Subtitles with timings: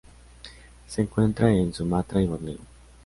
[0.87, 2.57] Se encuentra en Sumatra y Borneo.